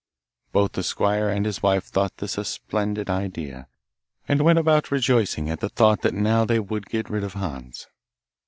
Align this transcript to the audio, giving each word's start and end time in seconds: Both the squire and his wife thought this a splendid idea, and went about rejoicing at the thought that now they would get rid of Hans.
Both 0.51 0.71
the 0.71 0.81
squire 0.81 1.29
and 1.29 1.45
his 1.45 1.61
wife 1.61 1.83
thought 1.83 2.17
this 2.17 2.35
a 2.39 2.43
splendid 2.43 3.07
idea, 3.07 3.67
and 4.27 4.41
went 4.41 4.57
about 4.57 4.89
rejoicing 4.89 5.47
at 5.47 5.59
the 5.59 5.69
thought 5.69 6.01
that 6.01 6.15
now 6.15 6.43
they 6.43 6.59
would 6.59 6.87
get 6.89 7.07
rid 7.11 7.23
of 7.23 7.33
Hans. 7.33 7.85